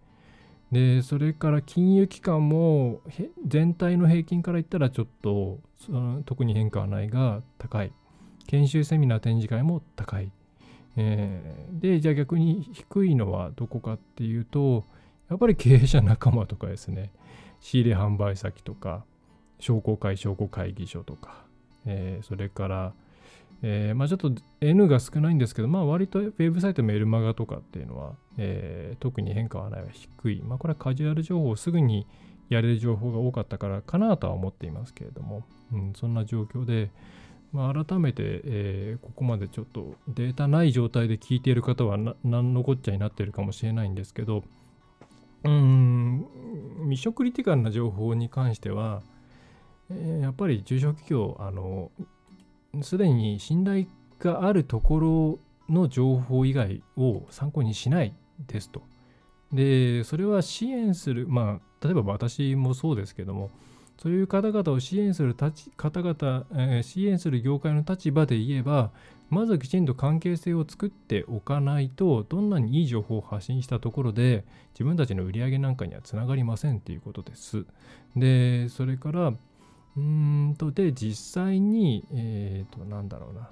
[0.72, 3.02] でそれから金融機関も
[3.46, 7.92] 全体の平均から言ったらちょっとその特に変化はないが高い。
[8.48, 10.32] 研修セミナー展示会も高い、
[10.98, 14.84] えー、でじゃあ逆に低いのはどこかっていうと
[15.32, 17.10] やっぱり経営者仲間とかですね
[17.62, 19.06] 仕入れ販売先とか
[19.60, 21.46] 商工会商工会議所とか、
[21.86, 22.94] えー、それから、
[23.62, 30.42] えー、まあ、ちょっと N が少ないんですけど、まあ、割とウェブサイトメルマガとかっていうのは、えー、特に変化はないは低い。
[30.42, 32.08] まあ、これはカジュアル情報をすぐに
[32.50, 36.90] やれる情報が多かったからかなとは思っていますけれども、うん、そんな状況で、
[37.54, 44.44] まあ、改めて、えー、ここまでちょっとデータない状態で聞いている方は何のこっちゃになっているかもしれないんですけど、
[45.44, 46.26] うん、
[46.86, 49.02] ミッションクリティカルな情報に関しては、
[49.90, 51.92] えー、やっぱり中小企業あの
[52.82, 53.86] すでに信頼
[54.20, 58.14] があるところの情報以外を参考にしない
[58.48, 58.84] ですと。
[59.52, 63.50] でそれは支援するまあ例えば私もそうですけども
[64.02, 68.92] そういう方々を支援する方々、えー、支援する業界の立場で言えば
[69.32, 77.66] まずきちんと関係性を作っておかないとどんなにいい情報を発信したところで自分たちの売り上げなんかにはつながりませんっていうことです。
[78.16, 83.50] でそれからうーんとで実際にえっ、ー、となんだろうな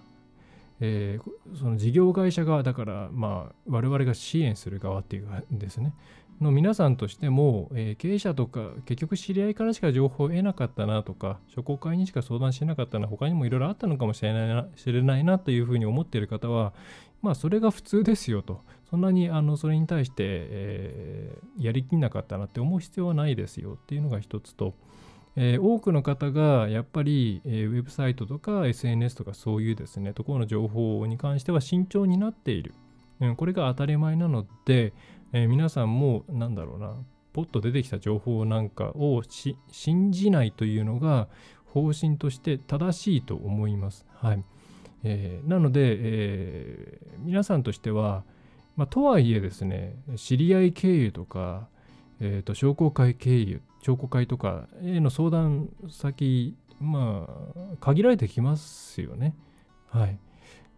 [0.81, 5.93] えー、その事業会社側だからまあ我々が支援する側っていうかですね
[6.41, 16.73] の皆さんとしても、えー、経営者とか結局知り合いからしか情報を得なかったなとか商工会にしか相談しなかったな他にもいろいろあったのかもしれないな知れないなというふうに思っている方は
[17.21, 18.61] まあそれが普通ですよと。
[18.89, 23.73] そんなにあのそれに対して、えー、やりきんなかったなって思う必要はないですよ。
[23.73, 24.73] っていうのが一つと
[25.35, 32.73] えー、多くの方がやっぱり、えー、ウェブサイトとか SNS とかそういうですねところの情報に関しては慎重になっている、
[33.21, 34.93] うん、これが当たり前なので、
[35.33, 36.95] えー、皆さんもなんだろうな
[37.33, 39.21] ポッと出てきた情報なんかを
[39.71, 41.27] 信じないというのが
[41.65, 44.05] 方針として正しいと思います。
[44.15, 44.43] はい
[45.03, 48.23] えー、なので、えー、皆さんとしては、
[48.75, 51.69] まあ、とはいえですね知り合い経由とか、
[52.19, 59.35] えーと、商工会経由商工会とかへの相談先まあ限られてきますよね。
[59.89, 60.17] はい。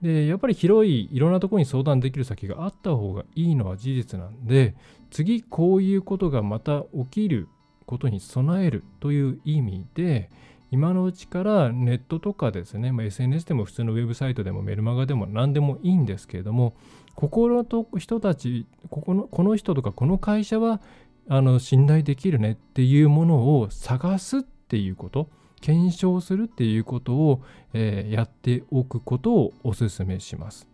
[0.01, 4.75] でやっぱり広いいろんなところに相談できる先があった方がいいのは事実なんで
[5.11, 7.47] 次こういうことがまた起きる
[7.85, 10.29] ことに備えるという意味で
[10.71, 16.73] 今のうちからネットとかですね、まあ、SNS でも普通のウェブサイトでもメルマガでも何でもいいんですけれども
[17.15, 17.65] ここの
[17.97, 20.81] 人たちここのこの人とかこの会社は
[21.27, 25.29] あの信頼できるねっていうものを探すっていうこと。
[25.61, 27.41] 検証するっていうことを、
[27.73, 30.67] えー、やっておくことをお勧めします。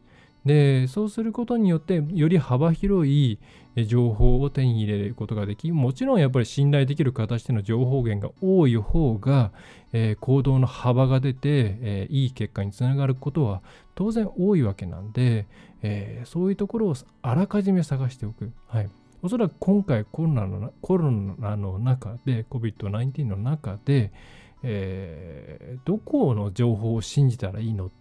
[0.45, 3.37] でそうすることによってより幅広い
[3.85, 9.51] 情報を手に入れることができもちろんやっぱり信頼できる形での情報源が多い方が、
[9.93, 13.61] えー、行動の幅が出て、えー、いい結果につながることは
[13.93, 15.45] 当然多いわけなんで、
[15.83, 18.51] えー、そういうところをあらかじめ探しておく。
[18.67, 18.89] はい
[19.23, 24.11] おそらく今回コロナのコロナの中で COVID-19 の中で、
[24.63, 27.91] えー、どこの情報を信じたらいいのっ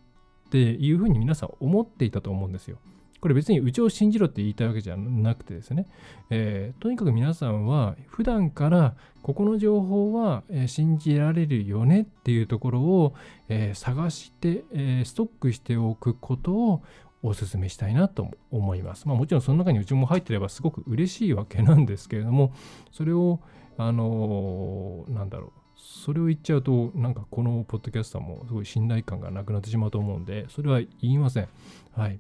[0.50, 2.78] ていうふうに皆さん思っていたと思うんですよ。
[3.20, 5.86] これ別にうちを信じろって言いたいわけじゃなくてですね、
[6.30, 13.14] えー、とにかく皆さんは普段からここの情報は信じられるよねっていうところを、
[13.48, 16.82] えー、探して、えー、ストックしておくことを
[17.22, 19.08] お勧めしたいなと思います。
[19.08, 22.52] まあ、もちろんその中にうちも入ってればすごく嬉しいわけなんですけれども、
[22.92, 23.40] それを、
[23.78, 31.48] あのー、なんだろう、それを言っちゃうと、なんかこのポッドキャスターもすごい信頼感がなくなってしまうと思うんで、それは言いません。
[31.92, 32.18] はい。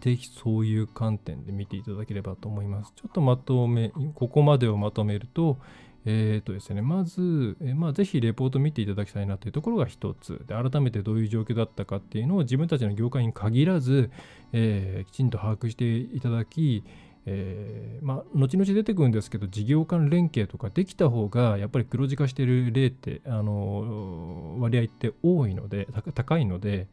[0.00, 2.92] ぜひそういう観点で見ていただければと思います。
[2.94, 5.56] ちょっとまとめ、ここまでをまとめると、
[6.04, 14.10] えーとですね、まず、えー、まあ、ぜひレポート見ていただきたいなというところが一つで、改めてどういう状況だったかっていうのを自分たちの業界に限らず、
[14.52, 16.84] えー、きちんと把握していただき、
[17.30, 26.86] えー、まあ、後々出てくるんですけど、事業間連携とかできた方が、やっぱり黒字化している例って、あの割合って多いので、高いので、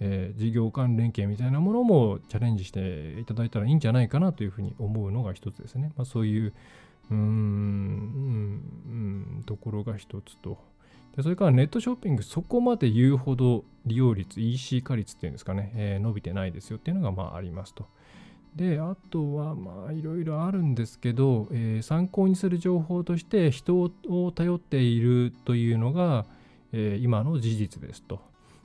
[0.00, 5.92] えー、事業間連携みたいなものもチャレンジしていただいたらいいんじゃないかなというふうに思うのが一つですね。
[5.96, 6.54] まあ、そういう
[7.10, 7.20] うん、う
[9.40, 10.58] ん、ところが一つと。
[11.14, 17.86] でそれからネットショッピング、そこまで言うほど利用率、EC 化率っていうんですかね、えー、伸びてないですよっていうのがまあありますと。
[18.56, 23.76] で、あとはまあいろいろあるんですけど、えー、参考にする情報として人
[24.08, 26.24] を頼っているというのが、
[26.72, 28.20] えー、今の事実ですと。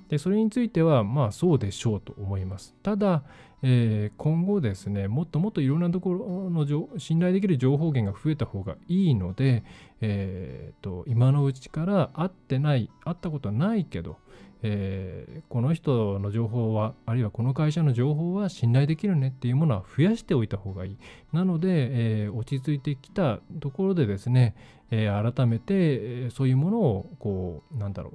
[0.09, 2.73] でそれについてはまあそうでしょうと思います。
[2.81, 3.23] ただ、
[3.61, 6.65] えー、今後ですねもっともっといろんなところの
[6.97, 9.63] 信頼できる情報源が増えた方がいいので、
[10.01, 14.17] えーと、今のうちから会ってない会ったことはないけど、
[14.61, 20.97] えー、この人の情報はあるいはこの会社の情報は信頼できるねっていうものは増やしておいた方がいい。
[21.31, 24.55] なので、えー、落ち着いてきたところでですね、
[24.91, 28.13] えー、改めて、そういうものをこうなんだろ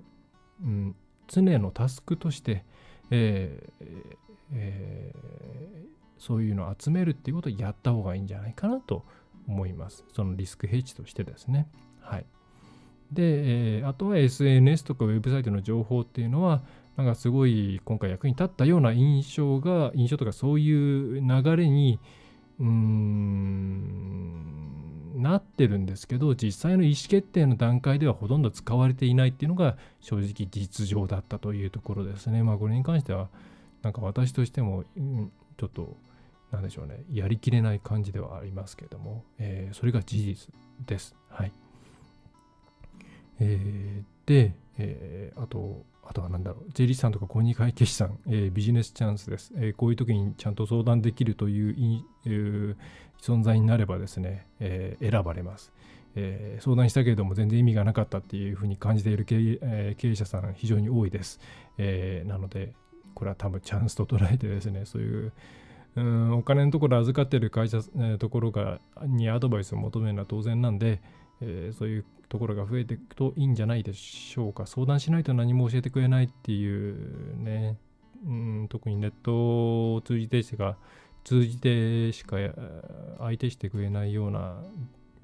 [0.63, 0.97] う、うん、
[1.29, 2.65] 常のタスクとして、
[3.11, 4.17] えー
[4.53, 9.05] えー、そういうのを集めるっていうことをやった方がいいんじゃないかなと
[9.49, 10.05] 思います。
[10.13, 11.69] そのリスクヘッジとしてですね。
[12.01, 12.27] はい。
[13.15, 16.63] で、えー、あとは SNS とかウェブサイトの情報っていうのは、
[16.97, 21.99] なんかすごい今回役に立ったような印象が、印象とかそういう流れに、
[22.61, 24.65] うーん、
[25.17, 32.43] なってるんですけど実際の意思決定の段階ではほとんど使われていないっていうのが正直実情だったというところですね。
[32.43, 33.29] まあこれに関しては
[33.83, 35.97] なんか私としても、うん、ちょっと
[36.51, 40.55] なんでしょうねやりきれない感じではありますけども、えー、それが事実
[40.87, 41.15] です。
[43.41, 52.77] えー、で、えー、あとあとは何だろう、税理士さんとか公認会計士さん、えー、ビジネスチャンスです、えー、こういう時にちゃんと相談できるという、えー、
[53.21, 55.73] 存在になればですね、え選ばれます、
[56.15, 61.41] え相談したけれども全然意味がなかったっていうふうに感じている経営,、え経営者さん非常に多いです、
[61.79, 62.75] えなので、
[63.15, 65.33] これは多分チャンスと捉えてですね、そういう
[65.97, 71.01] うんお金のところ預かっている会社、えところがにアドバイスを求めるのは当然なんで、
[71.41, 74.67] えそういうところが増えていくといいんじゃないでしょうか。
[74.67, 77.79] 相談しないと何も教えてくれないっていうね、
[78.27, 80.77] うん、特にネットを通じてしか、
[81.25, 82.37] 通じてしか
[83.19, 84.63] 相手してくれないような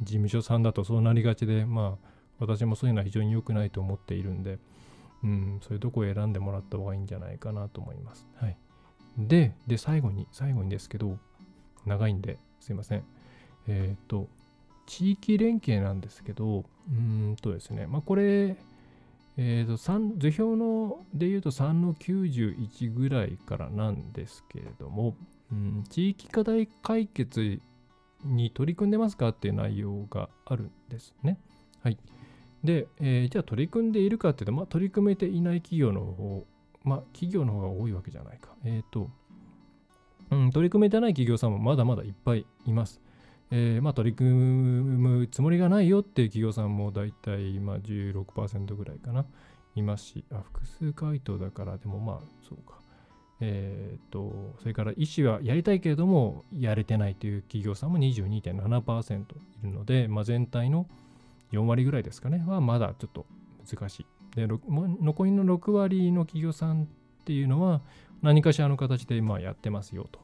[0.00, 4.58] 事務所さんだとそうなりがちで、まあ、私もそういうのは非常に良くないと思っているんで、
[5.22, 8.26] うん、そういうとこを選んでもらった方がいいんじゃないかなと思います。
[8.36, 8.56] はい。
[9.18, 11.18] で、で、最後に、最後にですけど、
[11.84, 13.04] 長いんですいません。
[13.66, 14.28] えっ、ー、と、
[14.90, 18.56] 地域連携なんですけど、うんとですね、まあ、これ、
[19.36, 25.14] えーと、図表ので言うと3の91ぐらいからなんですけれども、
[25.52, 27.60] うん、地域課題解決
[28.24, 31.38] に取り組んでますかっていう内容があるんですね。
[31.84, 31.96] はい。
[32.64, 36.44] で、えー、じゃあ取り組んでいるかっていうと、まあ、取り組めていない企業の方、
[36.82, 38.48] まあ、企業の方が多いわけじゃないか。
[38.64, 39.08] えっ、ー、と、
[40.32, 43.00] うん、取り組めてない企業さんもまだまだいっぱいいます。
[43.52, 49.24] えー、まあ、取り組むつもりがないよっていう企業さんも大体まあ16%ぐらいかな、
[49.74, 52.78] いますし、あ複数回答だから、でもまあ、そうか。
[53.40, 59.24] えっ、ー、と、それから医師はやりたいけれども、やれてないという企業さんも22.7%い
[59.64, 60.86] るので、まあ、全体の
[61.52, 63.26] 4割ぐらいですかね、はまだちょっと
[63.68, 64.06] 難しい。
[64.36, 66.86] で、残りの6割の企業さんっ
[67.24, 67.80] ていうのは、
[68.22, 70.20] 何かしらの形でまあやってますよと。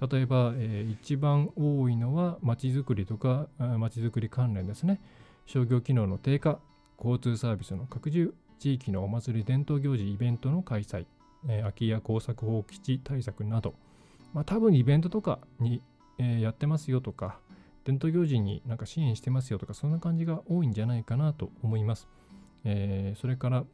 [0.00, 5.00] 例えば、えー、一番多いのはまちづくりとかまちづくり関連ですね。
[5.46, 6.58] 商業機能の低下、
[6.98, 11.06] 交通サービスの拡充、地域のお祭り伝統行事、イベントの開催、
[11.48, 13.74] えー、空き家工作放棄地対策など、
[14.32, 15.82] まあ、多分イベントとかに、
[16.18, 17.38] えー、やってますよとか、
[17.84, 22.06] 伝統行事になんか支援してますよとか、そんな感じが多いんじゃないかなと思います。
[22.64, 23.64] えー、それから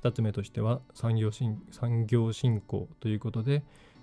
[0.00, 3.62] 2つ目としては産業振興ということで、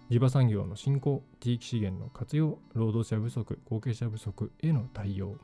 [0.10, 5.38] 地場産業の振興、地域資源の活用、労働者不足、後継者不足への対応、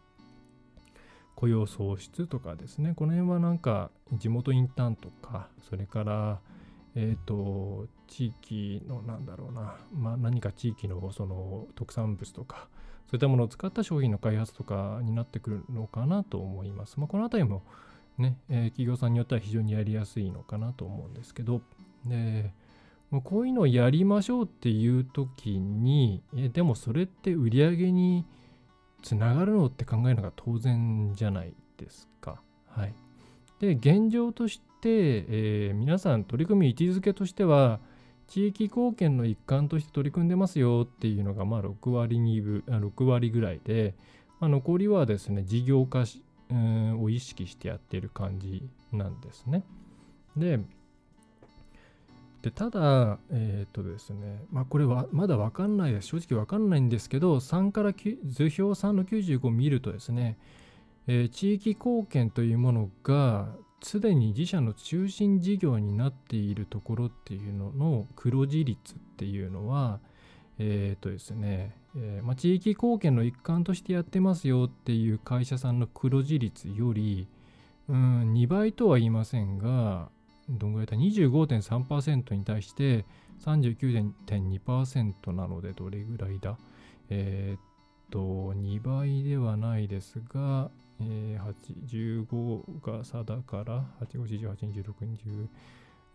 [1.36, 6.40] 雇用創出とかですね、この辺はなんか地元インターンとか、それから、
[6.96, 12.68] えっ、ー、と、地域のなんだろうな、まあ、何か地域のその特産物とか、
[13.10, 17.00] そういったものを使った商品の開発とかになってくるのかなと思います。
[17.00, 17.64] まあ、この辺りも
[18.18, 21.62] ね、えー、企業さんによっては非常にやりやすいのかなと思うんですけど、
[22.06, 22.54] で、
[23.12, 26.22] こういうのをやりましょうっていう時に、
[26.54, 28.26] でもそれって売り上げに
[29.02, 32.42] つながるのって考えるのが当然じゃないですか。
[32.68, 32.94] はい。
[33.60, 37.80] で、現状として、えー、皆さん取り組み位置づけとしては、
[38.28, 43.96] 地域貢献の一環として取り組んでますよっていうのが、まあ6割に6割ぐらいで、
[44.40, 46.06] まあ、残りはですね、事業化
[46.52, 49.64] を意識してやっている感じなんですね。
[50.38, 50.60] で、
[52.42, 56.08] でただ、えっ、ー、とですね、まあこれはまだ分かんないです。
[56.08, 58.04] 正直分かんないんですけど、3から図
[58.44, 60.38] 表3の95を見るとですね、
[61.08, 63.50] えー、地域貢献というものが
[63.82, 70.00] すでに自社の中心事業になっているところっていうのの黒字率っていうのは、
[70.60, 77.28] えっ、ー、とですね、えー、まあ、地域貢献の一環としてやってますよっていう会社さんの黒字率より、
[77.88, 80.10] うん、2倍とは言いませんが、
[80.50, 83.06] どんぐらいだ ?25.3% に対して
[83.42, 86.58] 39.2%なのでどれぐらいだ？
[87.10, 87.62] えー、っ
[88.12, 88.20] と、
[88.54, 90.70] 2倍ではないですが、
[91.02, 95.48] えー、85が差だから、8、5、48、26、20、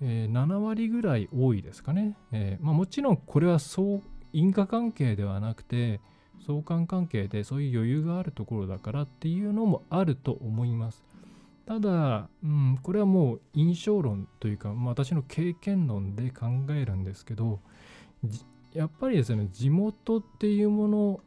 [0.02, 2.16] えー、7割ぐらい多いですかね。
[2.32, 4.00] えーまあ、もちろんこれは相
[4.32, 6.00] 因果関係ではなくて、
[6.46, 11.02] 相関関係でそういう余裕があるところだからっていうのもあると思います。
[11.66, 17.60] ただ、うん、これはもう印象論というか、まあ、私の経験論で考えるんですけど
[18.74, 21.20] やっぱりですね地元っていうもの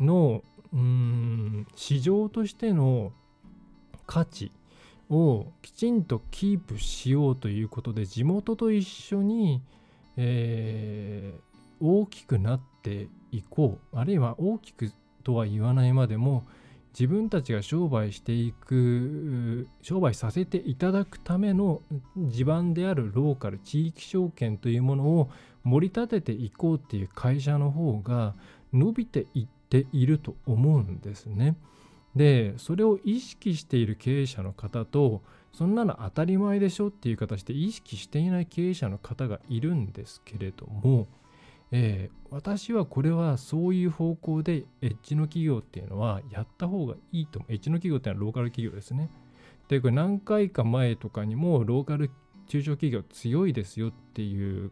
[0.00, 0.42] の
[0.72, 3.12] うん市場としての
[4.06, 4.50] 価値
[5.08, 9.62] をきちんとキープしようということで地元と一緒に、
[10.16, 14.90] えー、大きくなっていこうあるいは大きく
[15.22, 16.44] とは言わないまでも
[16.98, 21.82] 自分たちが商売していく商売させていただくための
[22.16, 25.30] 地盤であるローカル地域証券というものを
[25.64, 28.34] 盛り立てていこうっていう会社の方が
[28.72, 31.56] 伸びていっていると思うんですね。
[32.14, 35.20] でそれを意識している経営者の方と
[35.52, 41.08] そんなの当たり前でしょっていう形で意識していない経営者の方がいるんですけれども
[41.76, 47.52] えー、私はこれはそういう方向でエッジの企業っていうのはやった方がいいと思う。
[47.52, 49.10] エッジの企業っていうのはローカル企業ですね。
[49.66, 52.12] で、これ何回か前とかにもローカル
[52.46, 54.70] 中小企業強いですよっていう、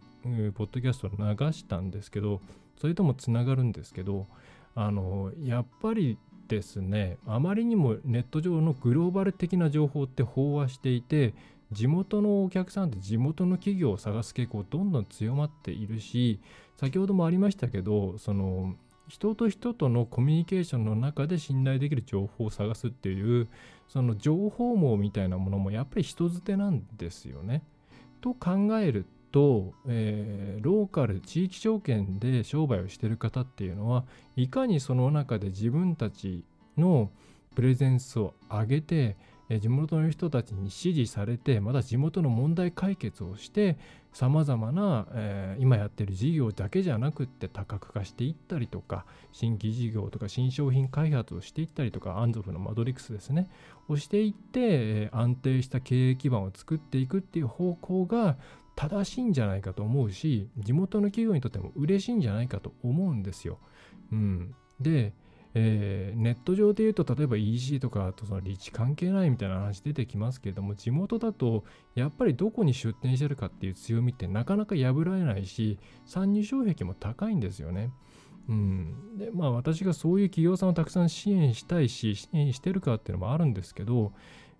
[0.54, 2.40] ポッドキャストを流したんですけど、
[2.80, 4.28] それともつながるんですけど、
[4.76, 11.34] あの、やっぱりですね、あまりにもネット上のグローバル的な情報って飽和していて、
[11.72, 16.40] 地元のお客さんって地元の企業を探す傾向どんどん強まっているし
[16.76, 18.74] 先ほどもありましたけどその
[19.08, 23.48] 人と人とのコミュニケーションの中で信頼できる情報を探すっていう
[23.88, 27.62] その情報網みたいなものもやっぱり人づてなんですよね。
[28.20, 34.04] と考えると、えー、ローカル地域証券で商売をしてる方っていうのは
[34.36, 36.44] いかにその中で自分たち
[36.78, 37.10] の
[37.54, 39.16] プレゼンスを上げて
[39.60, 43.76] 地元の人たちに支持されてまた地元の問題解決をして
[44.12, 53.48] さまざまな、えー、今やってる事業だけじゃなくって多角化していったりとか新規事業とか新商品開発をしていったりとかアンゾフのマドリックスですね
[53.88, 58.36] をしていって、え、安定した経営基盤を作っていくっていう方向が
[58.76, 63.58] 正しいんじゃないかと思うし地元の企業にとっても嬉しいんじゃないかと思うんですよ。
[64.12, 65.14] うん、で
[65.54, 77.90] えー、ネット上で言うと例えば EC とかとその立地関係ないみたいな話出てきますけれども地元だとやっぱりどこに出店してるかっていう強みってなかなか破られないし参入障壁も高いんですよね。
[78.48, 84.12] うん、でまあ私がそういう企業さんをたくさん支援したいし支援してるかっていうのもあるんですけど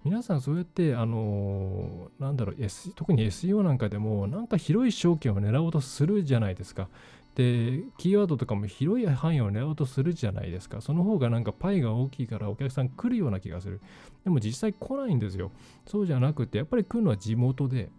[0.05, 6.89] 皆さんそうやってあのー、なんだろう、S、特に SEO なんかでもなんか広い証券を狙おうとするじゃないですか。
[7.35, 10.81] で、キーワードとかも広い範囲を狙おうとするじゃないですか。
[10.81, 13.81] その方がなんかパイが大きいからお客さん来るような気がする。
[14.25, 15.51] でも実際来ないんですよ。
[15.87, 17.91] そうじゃなくて、やっぱり来るのは地元で。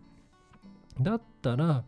[1.00, 1.84] だったら、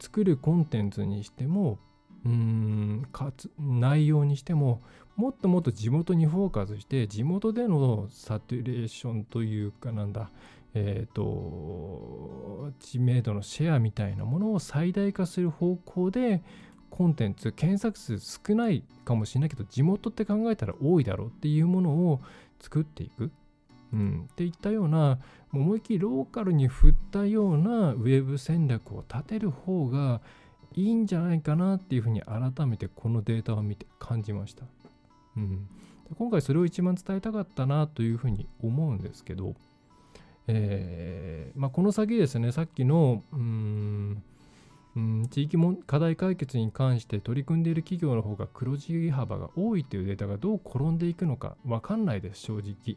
[0.00, 1.78] 作るコンテンツにしても、
[2.24, 4.82] うーんかつ内容にしても
[5.16, 10.30] もっともっと地元にフォーカスして地元でのサチュレーションというかなんだ、
[10.74, 16.42] えーと、知名度のシェアみたいなものを最大化する方向で
[16.90, 22.20] コンテンツ検索数少ないかもしれないけど地元って考えたら多いだろうっていうものを
[22.60, 23.30] 作っていく、
[23.92, 25.18] うん、っていったような
[25.52, 30.20] 思いっきりローカルに振ったようなウェブ戦略を立てる方が
[30.74, 34.64] いいんじゃないかなっていうふうに改めてこのデータを見て感じました。
[35.36, 35.66] うん、
[36.16, 39.54] 今回それを一番伝えたかったなというふうに思うんですけど、
[40.46, 44.22] えーまあ、この先ですねさっきのうん
[44.96, 52.96] うん地域も課題解決に関して取り組んでいる企業の方が黒字幅が多いというデータがどう転んでいくのか分かんないです正直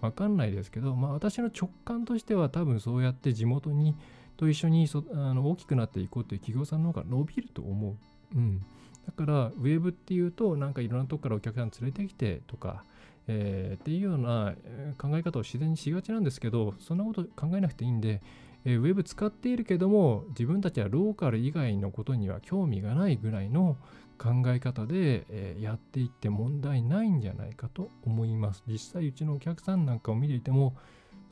[0.00, 3.94] 分かんないですけど、まあ、私の直感としては多分そうやって地元に
[4.36, 7.96] と一緒にそあの大きくなっていこうという企業さんの方が伸びると思う。
[8.36, 8.60] うん、
[9.06, 12.82] だからウェブっていうとなんかいろんなとこからお客さん連れてきてとか、
[13.28, 14.54] えー、っていうような
[14.98, 18.20] 考え方を自然にしがちなんですけどそんなこと考えなくていいんで、
[18.64, 23.76] えー、ウェブ使っているけども自分たちはローカル以外のことには興味がないぐらいの
[24.18, 28.62] 考え方で、えー、やっていって問題ないんじゃないかと思います。
[28.68, 30.76] 実際うちのお客さんなんかを見ていても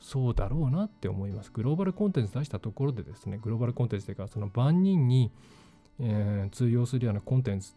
[0.01, 1.51] そうだろうなって思います。
[1.53, 5.31] グローバルコンテンツ出したところでですねグローバルコンテンツというかその万人に、
[5.99, 7.73] えー、通用するようなコンテンツ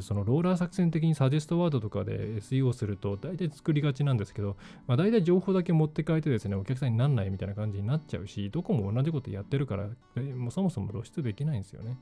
[0.00, 4.56] そのローラー作戦的にサジェストワードとかで SEO すると大体作りがちなんですけど、
[4.86, 9.88] まあ、大体情報だけ持って帰ってですねお客さんになんないみたいな感じになっちゃうしどこも同じことやってるから
[10.36, 11.96] もうそもそも露出できないんですよね。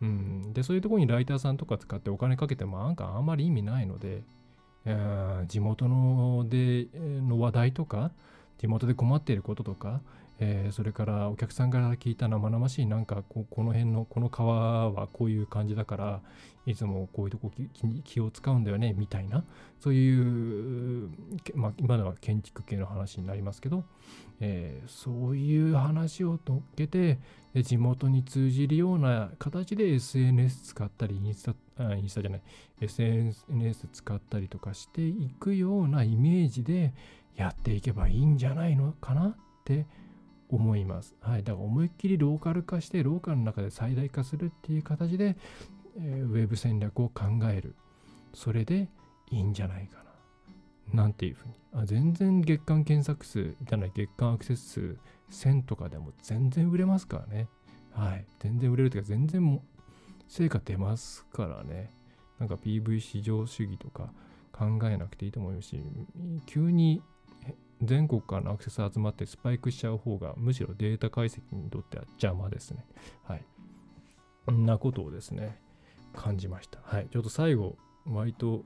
[0.00, 4.22] うん、でそういうところにライターさんとか使ってお金かけてもなんかあんまり意味ないので、
[4.84, 8.12] えー、地元のでの話題とか
[8.58, 10.00] 地元で困っていることとか、
[10.40, 16.20] えー、それからお客さんから聞いた生々しいなんかここの辺のこの川はこういう感じだから
[16.66, 17.50] いつもこういうとこ
[18.04, 19.44] 気を使うんだよねみたいな
[19.80, 21.10] そういう、
[21.54, 23.84] まあ、今のは建築系の話になりますけど、
[24.40, 27.18] えー、そういう話を乗っけて
[27.54, 32.42] 地元に通じるような形で SNS 使ったりインスタあインスタじゃない
[32.80, 36.92] SNS 使ったりとかしていくようなイメージで
[37.36, 39.86] やっていけばいいんじゃないのかなって
[40.48, 41.14] 思います。
[41.20, 41.44] はい。
[41.44, 45.36] だから思いっきりローカル化して、ローカルの中で最大化するっていう形で、
[45.98, 47.74] えー、ウェブ戦略を考える。
[48.34, 48.88] それで
[49.30, 49.98] いいんじゃないか
[50.94, 51.02] な。
[51.02, 51.54] なんていうふうに。
[51.74, 54.98] あ全然月間検索数じゃない、月間アクセス数
[55.30, 57.48] 1000とかでも全然売れますからね。
[57.92, 58.24] はい。
[58.40, 59.62] 全然売れるというか、全然も
[60.28, 61.90] 成果出ますからね。
[62.38, 64.12] なんか PV 市場主義とか
[64.52, 65.82] 考えなくていいと思うし、
[66.46, 67.02] 急に
[67.82, 72.84] 全国からのアクセス集まってスパイクしちゃう方がむしろデータ解析にとっては邪魔ですね。
[73.24, 73.44] はい。
[74.46, 75.60] こんなことをですね、
[76.14, 76.80] 感じました。
[76.82, 77.08] はい。
[77.10, 77.76] ちょっと最後、
[78.06, 78.64] 割と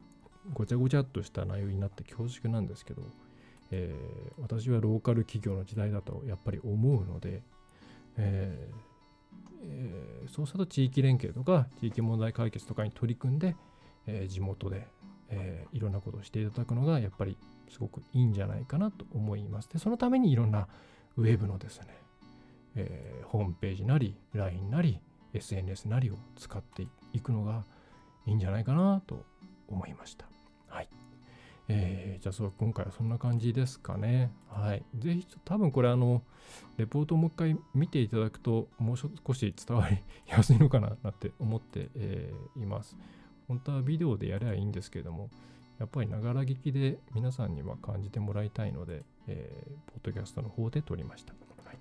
[0.54, 3.02] ごちゃごちゃっとした内容になって恐縮なんですけど、
[3.70, 7.42] えー、私はローカル企業の時代だとやっぱり思うので、
[8.16, 8.92] えー
[9.64, 13.56] えー、そうすると地域連携とか地域問題解決とかに取り組んで、
[14.06, 14.86] えー、地元で、
[15.30, 17.36] えー、いろんなことをしていただくのがやっぱり
[17.72, 19.68] すごくいいんじゃないかなと思います。
[19.70, 20.68] で、そのためにいろんな
[21.16, 21.86] ウェブのですね、
[22.76, 25.00] えー、ホームページなり、LINE なり、
[25.32, 27.64] SNS なりを使っていくのが
[28.26, 29.24] いいんじゃないかなと
[29.68, 30.26] 思いました。
[30.68, 30.88] はい。
[31.68, 34.30] えー、じゃあそう今回はそんな感じですかね。
[34.50, 34.84] はい。
[34.98, 36.22] ぜひ、多分これあの、
[36.76, 42.96] レポートをもう一回見ていただくと、もう少し伝わりやすいのかななんて思って、えー、います。
[43.48, 45.30] 本当はビデオでやればいいんですけれども、
[45.82, 51.32] やっぱりながら聞きで皆さんには感じてもらいたいので、えー、ポッドキャストの方で撮りました。
[51.64, 51.78] はい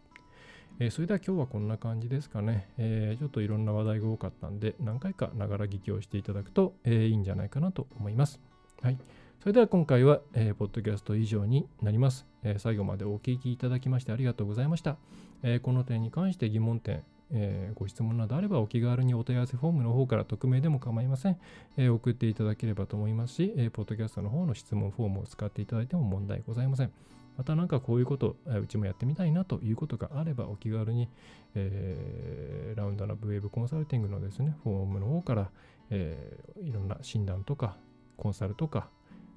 [0.79, 8.41] えー、それでは今日はこんな感じですかね、えー、ちょっといろんな話題が多かったんで、何回かながら聞きをしていただくと、えー、いいんじゃないかなと思います。
[8.81, 8.97] はい。
[9.39, 14.97] それでは今回は、えー、ポッドキャスト以上になります、えー、最後までお聞きいただきましてありがとうございました。
[15.43, 17.03] えー、この点に関して疑問点、
[17.33, 21.37] えー、ご質問などあればお気軽にお問い合わせフォームの方から匿名でも構いません、
[21.77, 26.91] えー、送っていただければと思いますし、えー、ポッドキャストの方の質問フォームを使っていただいても問題ございません。
[27.37, 31.09] また何かこういうこと、うちもやってみたいなということがあればお気軽に、
[31.55, 35.49] え、ラウンドナップウェブコンサルティングのですね、フォームの方から、
[35.89, 37.77] え、いろんな診断とか
[38.17, 38.89] コンサルとか、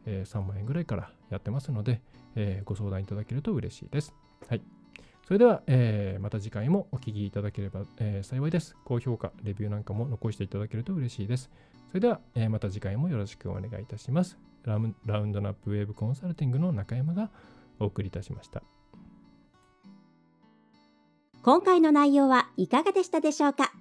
[0.07, 2.03] え、3万円ぐらいからやってますので、
[2.35, 4.13] え、ご相談いただけると嬉しいです。
[4.49, 4.74] はい。
[5.27, 8.77] それでは、えー、また次回もお聞きいただければ、えー、幸いです。
[8.85, 11.51] 高評価、レビューなんかも残していただけると嬉しいです。
[11.89, 14.37] それでは、えー、また次回もよろしくお願いいたします。
[14.64, 17.31] ラウンドナップウェーブコンサルティングの中山が
[17.79, 18.62] お送りいたしました。
[21.43, 23.72] 今回の内容はいかがでしたでしょうか？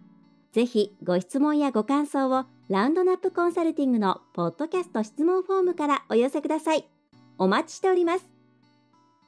[0.52, 6.88] ぜひご質問やご感想をラウンドナップコンサルティングのポッドキャスト質問フォームからお寄せください。
[7.38, 8.33] お待ちしております。